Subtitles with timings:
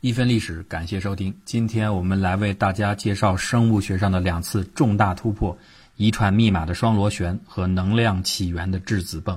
[0.00, 1.34] 一分历史，感谢收听。
[1.44, 5.58] 今天我们来为大家介绍生物学上的两次重大突破：
[5.96, 9.36] 遗传密码的双螺旋和能量起源的质子泵。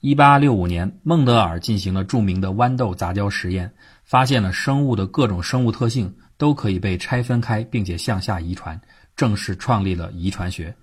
[0.00, 3.72] 一八六五年，孟德尔进行了著名的豌豆杂交实验，
[4.04, 8.78] 发现了生物的各种生物特性都可以被拆分开，并且向下遗传，
[9.16, 10.74] 正式创立了遗传学。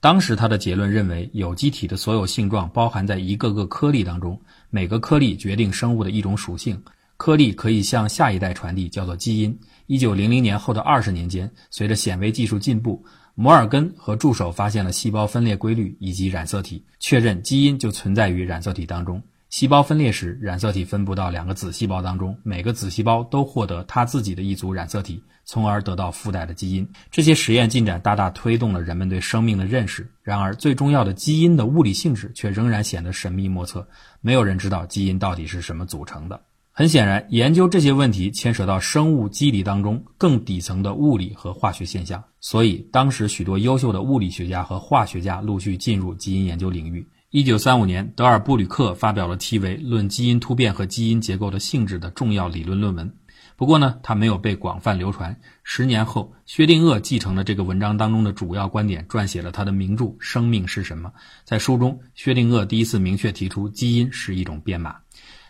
[0.00, 4.38] 当时他的结论认为，有机体的所有性状包含在一个个颗粒当中，
[4.68, 6.78] 每个颗粒决定生物的一种属性。
[7.16, 9.58] 颗粒可以向下一代传递，叫做基因。
[9.86, 19.22] 一九零零年后的二十年间，随着显微技术进步，摩尔根和助手发现了细胞分裂规律以及染色体，确认基因就存在于染色体当中。
[19.50, 26.88] 细胞分裂时，染色体分布到两个子细胞当中，每个子细胞都获得它自己的一组染色体，从而得到附带的基因。
[27.12, 30.10] 这些实验进展大大推动了人们对生命的认识。
[30.24, 33.86] 然而，最重要的基因的物理性质却仍然显得神秘莫测，
[34.20, 36.40] 没有人知道基因到底是什么组成的。
[36.76, 47.06] 很显然，研究这些问题牵扯到生物机理当中更底层的物理和化学现象，所以当时许多优秀的物理学家和化学家陆续进入基因研究领域。
[47.30, 53.14] 一九三五年，德尔布吕克发表了题为《论基因突变和基因结构的性质》的重要理论论文。
[53.56, 55.38] 不过呢，他没有被广泛流传。
[55.62, 61.10] 十年后，薛定谔继承了这个文章当中的主要观点，撰写了他的名著《生命是什么》。
[61.44, 64.96] 在书中，薛定谔第一次明确提出，基因是一种编码。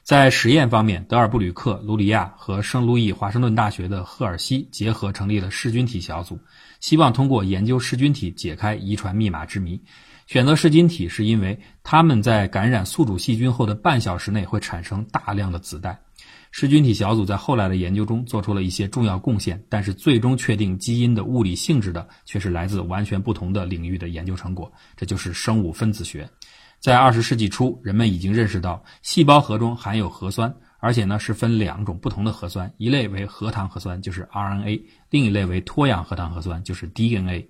[0.04, 6.38] 在实验方面，德尔布吕克、卢里亚和圣路易华盛顿大学的赫尔西结合成立了噬菌体小组，
[6.78, 9.80] 希望通过研究噬菌体解开遗传密码之谜。
[10.26, 15.98] 选择噬菌体是因为它们在感染宿主细菌后的半小时内会产生大量的子代。
[16.50, 26.28] 噬菌体小组在后来的研究中做出了一些重要贡献，但是最终确定基因的物理性质的却是来自完全不同的领域的研究成果，这就是生物分子学。
[26.84, 37.48] 在二十世纪初，人们已经认识到细胞核中含有核酸，而且呢是分两种不同的核酸，一类为核糖核酸，就是 RNA；另一类为脱氧核糖核酸，就是 DNA。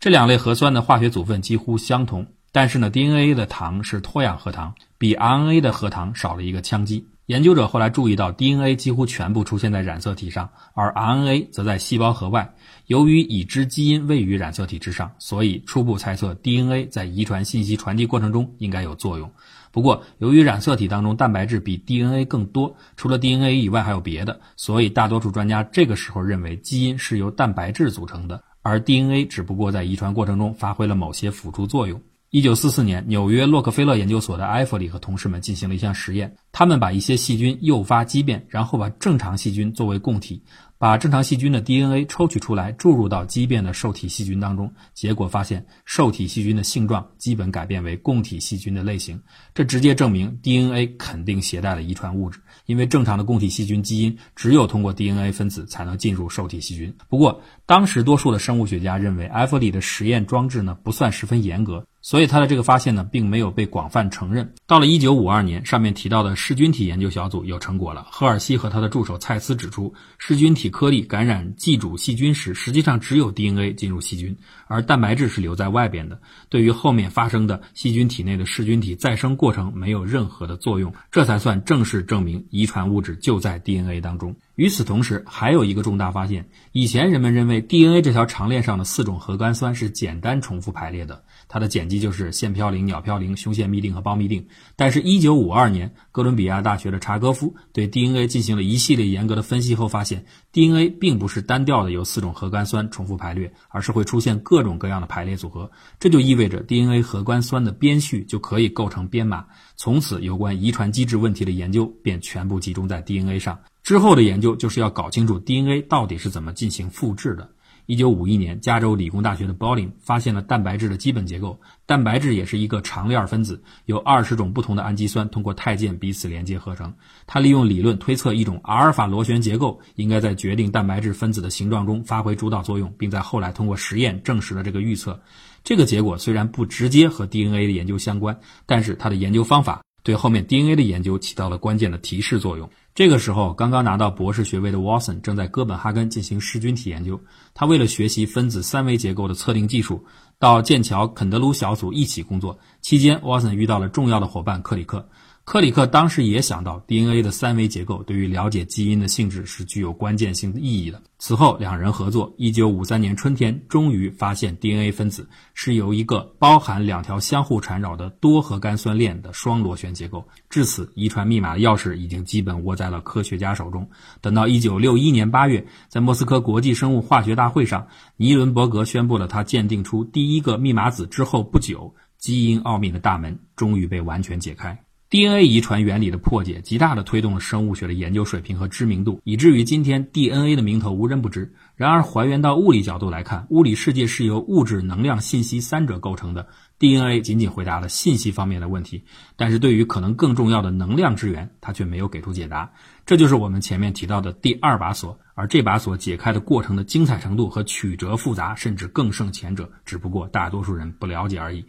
[0.00, 7.06] 这两类核酸的化学组分几乎相同，但是呢，DNA 的糖是脱氧核糖，比 RNA 的核糖少了一个羟基。
[7.26, 12.54] 研究者后来注意到，DNA 几乎全部出现在染色体上，而 RNA 则在细胞核外。
[12.86, 19.32] 由于已知基因位于染色体之上，所以初步猜测 DNA 在遗传信息传递过程中应该有作用。
[19.70, 31.98] 不过，由于染色体当中蛋白质比 DNA 更多，除了 DNA 以外还有别的，所以大多数专家这个时候认为基因是由蛋白质组成的，而 DNA 只不过在遗传过程中发挥了某些辅助作用。
[32.34, 36.34] 一九四四年，纽约洛克菲勒研究所的埃弗里和同事们进行了一项实验。
[36.50, 40.42] 他们把一些细菌诱发畸变，然后把正常细菌作为供体，
[40.76, 44.74] 把正常细菌的 DNA 抽取出来，注入到畸变的受体细菌当中。
[44.94, 49.22] 结果发现，受体细菌的性状基本改变为供体细菌的类型。
[49.54, 56.96] 这直接证明 DNA 肯定携带了遗传物质，因为正常的供体细菌基因只有通过 DNA 分子才能进入受体细菌。
[57.08, 61.86] 不过，当时多数的生物学家认为埃弗里的实验装置呢不算十分严格。
[62.04, 64.52] 所以他的这个发现呢，并没有被广泛承认。
[64.66, 68.06] 到了1952年，上面提到的噬菌体研究小组有成果了。
[68.10, 76.20] 赫尔西和他的助手蔡斯指出，噬菌体颗粒感染寄主细菌时，实际上只有 DNA 进入细菌，而蛋白质是留在外边的，
[76.50, 80.92] 对于后面发生的细菌体内的噬菌体再生过程没有任何的作用。
[81.10, 84.36] 这才算正式证明遗传物质就在 DNA 当中。
[84.56, 91.24] 与此同时，还有一个重大发现：以前人们认为 DNA 这条长链上的四种核苷酸是简单重复排列的。
[91.48, 94.46] 它的碱基就是腺嘌呤、鸟嘌呤、胸腺嘧啶和胞嘧啶。
[94.76, 105.68] 但是，1952年，哥伦比亚大学的查戈夫对 DNA 进行了一系列严格的分析后发现，DNA 并不是单调的由四种核苷酸重复排列，而是会出现各种各样的排列组合。
[105.98, 109.44] 这就意味着 DNA 核苷酸的编序就可以构成编码。
[109.74, 113.58] 从此，有关遗传机制问题的研究便全部集中在 DNA 上。
[113.84, 117.50] 之后的研究就是要搞清楚 DNA 到底是怎么进行复制的。
[117.84, 121.60] 一九五一年，加州理工大学的 Bolling 发现了蛋白质的基本结构。
[121.84, 126.94] 蛋白质也是一个长链分子，有二十种不同的氨基酸通过肽键彼此连接合成。
[127.26, 135.20] 他利用理论推测一种阿尔法螺旋结构应该在决定蛋白质分子的形状中发挥主导作用，并在后来通过实验证实了这个预测。
[135.62, 142.70] 这个结果虽然不直接和 DNA 的研究相关，但是他的研究方法对后面 DNA 的研究起到了关键的提示作用。
[142.94, 147.20] 这个时候，刚刚拿到博士学位的 Watson 正在哥本哈根进行噬菌体研究。
[147.52, 150.04] 他为了学习分子三维结构的测定技术，
[150.38, 152.56] 到剑桥肯德鲁小组一起工作。
[152.82, 155.08] 期间，Watson 遇到了重要的伙伴克里克。
[155.44, 161.02] 克里克当时也想到，DNA 的三维结构对于了解基因的性质是具有关键性意义的。
[161.18, 170.26] 此后，两人合作，1953年春天，终于发现 DNA 分子是由一个包含两条相互缠绕的多核苷酸链的双螺旋结构。
[170.48, 173.88] 至此，遗传密码的钥匙已经基本握在了科学家手中。
[174.22, 177.86] 等到1961年8月，在莫斯科国际生物化学大会上，
[178.16, 184.83] 尼伦伯格宣布了他鉴定出第一个密码子之后不久，基因奥秘的大门终于被完全解开。
[185.14, 191.54] DNA 遗传原理的破解，极大地推动了生物学的研究水平和知名度，以至于今天 DNA 的名头无人不知。
[191.76, 196.48] 然而，还原到物理角度来看，物理世界是由物质、能量、信息三者构成的。
[196.80, 199.04] DNA 仅仅回答了信息方面的问题，
[199.36, 202.72] 但是对于可能更重要的能量之源，它却没有给出解答。
[203.06, 211.64] 这就是我们前面提到的第二把锁，而这把锁解开的过程的精彩程度和曲折复杂，甚至更胜前者，只不过大多数人不了解而已。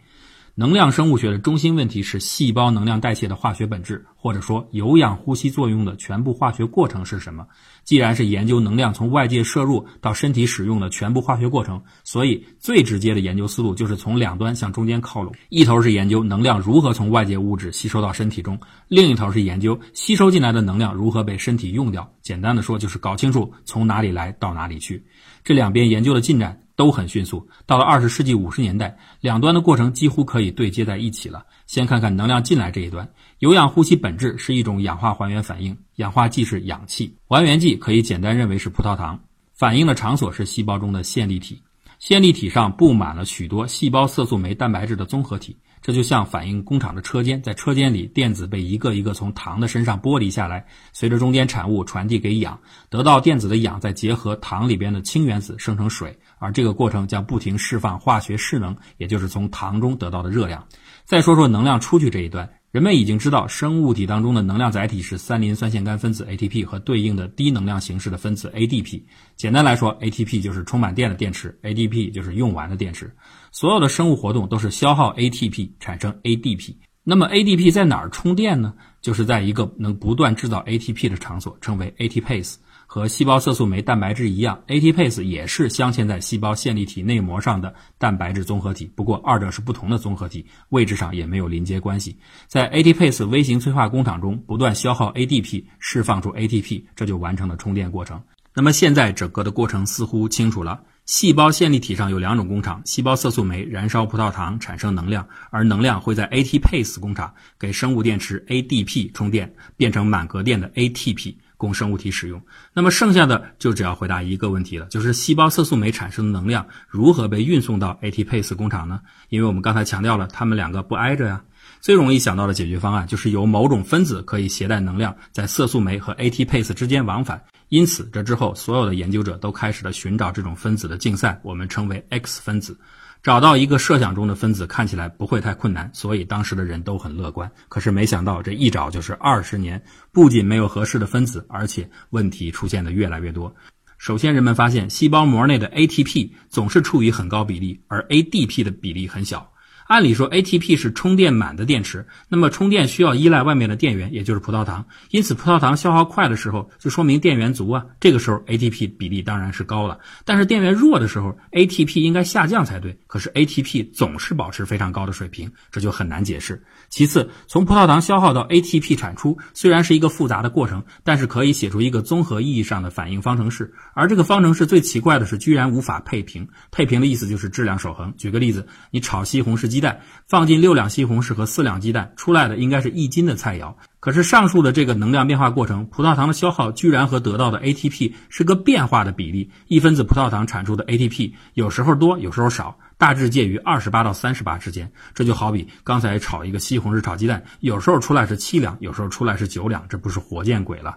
[0.58, 7.46] 能量生物学的中心问题是细胞能量代谢的化学本质，或者说有氧呼吸作用的全部化学过程是什么？
[7.84, 15.30] 既然是研究能量从外界摄入到身体使用的全部化学过程，所以最直接的研究思路就是从两端向中间靠拢。
[15.50, 22.10] 一头是研究能量如何从外界物质吸收到身体中，另一头是研究吸收进来的能量如何被身体用掉。
[22.22, 25.04] 简单的说，就是搞清楚从哪里来到哪里去。
[25.44, 26.62] 这两边研究的进展。
[26.76, 27.48] 都很迅速。
[27.66, 31.44] 到了二十世纪五十年代，两端的过程几乎可以对接在一起了。
[31.66, 33.08] 先看看能量进来这一端，
[33.40, 39.18] 有氧呼吸本质是一种氧化还原反应，氧化剂是氧气，还原剂可以简单认为是葡萄糖。
[39.52, 41.62] 反应的场所是细胞中的线粒体，
[41.98, 45.56] 线粒体上布满了许多细胞色素酶蛋白质的综合体。
[45.86, 52.58] 这就像反映工厂的车间，在车间里，电子被一个一个从糖的身上剥离下来，随着中间产物传递给氧，
[52.90, 60.66] 得到电子的氧再结合糖里边的氢原子生成水，而这个过程将不停释放化学势能，也就是从糖中得到的热量。
[61.04, 62.50] 再说说能量出去这一段。
[62.76, 69.00] 人们已经知道，生物体当中的能量载体是三磷酸腺苷分子 ATP 和对应的低能量形式的分子 ADP。
[69.34, 73.10] 简单来说，ATP 就是充满电的电池，ADP 就是用完的电池。
[73.50, 76.74] 所有的生物活动都是消耗 ATP 产生 ADP。
[77.02, 78.74] 那么 ADP 在哪儿充电呢？
[79.00, 82.56] 就是在一个能不断制造 ATP 的场所，称为 ATPase。
[82.86, 88.90] 和细胞色素酶蛋白质一样，ATPase 也是镶嵌在细胞线粒体内膜上的蛋白质综合体。
[88.94, 92.16] 不过，二者是不同的综合体，位置上也没有邻接关系。
[92.46, 98.22] 在 ATPase 微型催化工厂中，不断消耗 ADP，释放出 ATP，这就完成了充电过程。
[98.54, 100.80] 那么现在整个的过程似乎清楚了。
[101.04, 111.34] 细胞线粒体上有两种工厂：细胞色素酶燃烧葡萄糖产生能量，而能量会在 ATPase 工厂给生物电池 ADP 充电，变成满格电的 ATP。
[111.56, 112.40] 供生物体使用，
[112.72, 119.00] 那么剩下的就只要回答一个问题了，就是细胞色素酶产生的能量如何被运送到 ATPase 工厂呢？
[119.28, 121.42] 因为我们刚才强调了，它们两个不挨着呀。
[121.80, 127.42] 最容易想到的解决方案就是由某种分子可以携带能量在色素酶和 ATPase 之间往返。
[127.68, 132.78] 因此，这之后所有的研究者都开始了寻找这种分子的竞赛，我们称为 X 分子。
[133.26, 137.50] 找到一个设想中的分子看起来不会太困难，所以当时的人都很乐观。
[137.68, 139.82] 可是没想到这一找就是二十年，
[140.12, 143.52] 不仅没有合适的分子，而且问题出现的越来越多。
[143.98, 149.50] 首先，人们发现细胞膜内的 ATP 总是处于很高比例，而 ADP 的比例很小。
[149.88, 154.84] 按理说，ATP 是充电满的电池，那么充电需要依赖外面的电源，也就是葡萄糖。
[155.10, 157.84] 因此，葡萄糖消耗快的时候，就说明电源足啊。
[158.00, 159.98] 这个时候，ATP 比例当然是高了。
[160.24, 162.98] 但是电源弱的时候，ATP 应该下降才对。
[163.06, 166.60] 可是 ATP 总是保持非常高的水平，这就很难解释。
[166.88, 173.72] 其次，从葡萄糖消耗到 ATP 产出，虽然是一个复杂的过程，但是可以写出一个综合意义上的反应方程式。
[173.94, 176.46] 而这个方程式最奇怪的是，居然无法配平。
[176.70, 178.12] 配平的意思就是质量守恒。
[178.16, 183.74] 举个例子，你炒西红柿鸡蛋，放进六两西红柿和四两鸡蛋，出来的应该是一斤的菜肴。
[184.00, 189.50] 可是上述的这个能量变化过程，葡萄糖的消耗居然和得到的 ATP 是个变化的比例。
[189.66, 194.90] 一分子葡萄糖产出的 ATP 有时候多，有时候少，大致介于二十八到三十八之间。
[195.12, 200.96] 这就好比刚才炒一个西红柿炒鸡蛋，有时候出来是七两，有时候出来是九两，这不是活见鬼了。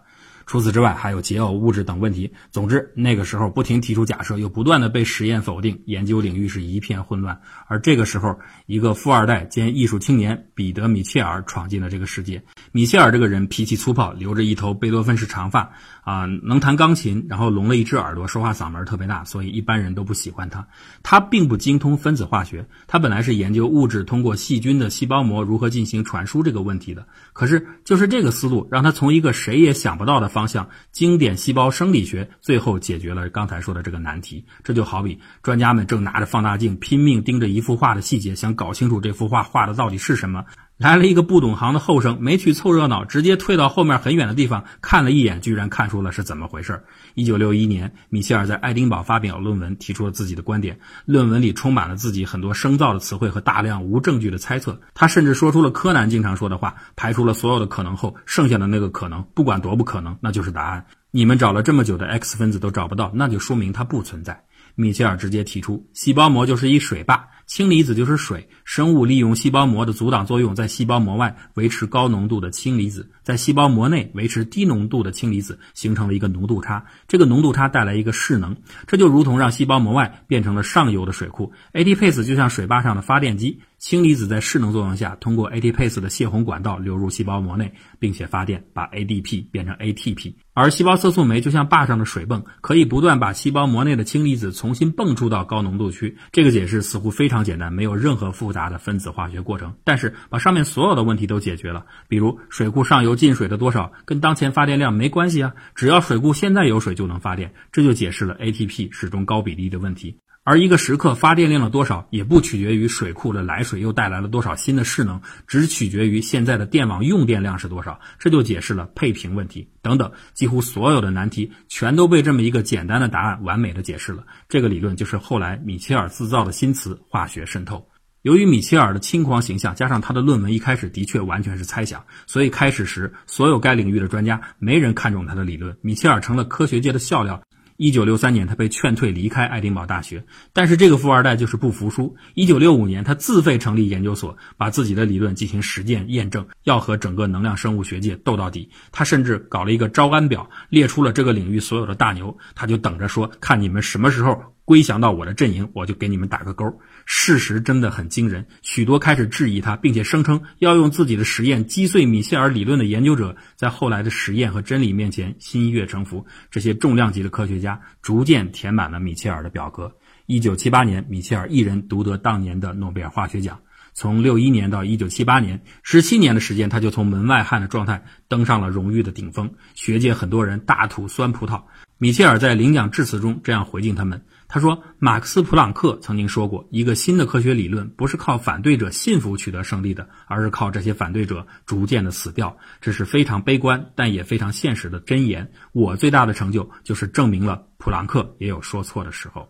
[0.50, 2.34] 除此之外，还有解耦物质等问题。
[2.50, 7.40] 总之，那个时候不停提出假设，又不断的被实验否定，研究领域是一片混乱。
[7.68, 12.42] 而这个时候，一个富二代兼艺术青年彼得·米切尔闯进了这个世界。
[12.72, 15.72] 米切尔这个人脾气粗暴，留着一头贝多芬式长发，
[16.10, 20.68] 啊，能弹钢琴，然后聋了一只耳朵，说话嗓门特别大，所以一般人都不喜欢他。
[21.04, 27.08] 他并不精通分子化学，他本来是研究物质通过细菌的细胞膜如何进行传输这个问题的。
[27.32, 30.48] 可是，就是这个思路，让他从一个谁也想不到的方。
[30.48, 34.44] 向经典细胞生理学最后解决了刚才说的这个难题。
[34.64, 40.46] 这就好比专家们正拿着放大镜拼命盯着一幅画的细节，想搞清楚这幅画画的到底是什么。
[40.80, 46.82] 来了一个不懂行的后生，没去凑热闹，直接退到后面很远的地方看了一眼，居然看出了是怎么回事。
[47.16, 50.80] 一九六一年，米切尔在爱丁堡发表论文，提出了自己的观点。
[51.04, 54.80] 论文里充满了自己很多生造的词汇和大量无证据的猜测。
[54.94, 60.86] 他甚至说出了柯南经常说的话：排除了所有的可能后，剩下的那个可能，不管多不可能，那就是答案。
[61.12, 64.46] 你们找了这么久的 X 分子都找不到，那就说明它不存在。
[64.76, 67.28] 米切尔直接提出，细胞膜就是一水坝。
[67.50, 76.86] 氢离子就是水，生物利用细胞膜的阻挡作用，在细胞膜外维持高浓度的氢离子，在细胞膜内维持低浓度的氢离子，形成了一个浓度差。
[77.08, 81.52] 这个浓度差带来一个势能，这就如同让细胞膜外变成了上游的水库。
[81.74, 90.36] ATPase 就像水坝上的发电机，氢离子在势能作用下，通过 ATPase 的泄洪管道流入细胞膜内，并且发电，把 ADP 变成 ATP。
[90.54, 96.18] 而细胞色素酶就像坝上的水泵，可以不断把细胞膜内的氢离子重新泵出到高浓度区。
[96.34, 101.86] 这个解释似乎非常简单，没有任何复杂的分子化学过程，但是把上面所有的问题都解决了。
[102.08, 110.18] 比如水库上游进水的多少跟当前发电量没关系啊，只要水库现在有水就能发电，这就解释了 ATP 始终高比例的问题。
[110.50, 118.00] 而一个时刻发电量的多少，也不取决于水库的来水又带来了多少新的势能，只取决于现在的电网用电量是多少。
[118.18, 124.24] 这就解释了配平问题等等，几乎所有的难题全都被这么一个简单的答案完美的解释了。
[124.48, 127.88] 这个理论就是后来米切尔自造的新词——化学渗透。
[128.24, 137.44] 由于米切尔的轻狂形象，加上他的论文一开始的确完全是猜想，所以开始时所有该领域的专家没人看中他的理论，米切尔成了科学界的笑料。
[137.80, 140.22] 一九六三年，他被劝退离开爱丁堡大学，
[140.52, 142.14] 但是这个富二代就是不服输。
[142.34, 148.70] 一九六五年，他自费成立研究所，把自己的理论进行实践验证，要和整个能量生物学界斗到底。
[148.92, 154.38] 他甚至搞了一个招安表，列出了这个领域所有的大牛，他就等着说，看你们什么时候。
[154.70, 156.80] 归降到我的阵营，我就给你们打个勾。
[157.04, 166.24] 事实真的很惊人，许多开始质疑他，并且声称要用自己的实验击碎米切尔理论的研究者，在后来的实验和真理面前心悦诚服。
[166.52, 169.92] 这些重量级的科学家逐渐填满了米切尔的表格。
[170.28, 173.60] 一九七八年，米切尔一人独得当年的诺贝尔化学奖。
[173.96, 179.52] 从六一年到一九七八年，十七年的时间，他就从门外汉的状态登上了荣誉的顶峰。
[179.74, 181.64] 学界很多人大吐酸葡萄。
[181.98, 184.22] 米切尔在领奖致辞中这样回敬他们。
[184.52, 192.58] 他说：“马克思·普朗克曾经说过，一个新的科学理论不是靠反对者信服取得胜利的，而是靠这些反对者逐渐的死掉。
[192.82, 195.52] 这是非常悲观，但也非常现实的箴言。
[195.72, 199.48] 我最大的成就就是证明了普朗克也有说错的时候。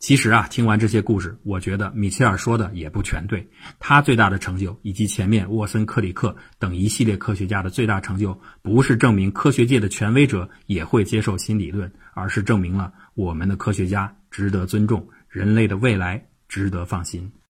[0.00, 3.46] 其实啊，听完这些故事，我觉得米切尔说的也不全对。
[3.78, 17.30] 他最大的成就，以及前面沃森、克里克等一系列科学家的最大成就，不是证明科学界的权威者也会接受新理论，而是证明了。”我们的科学家值得尊重，人类的未来值得放心。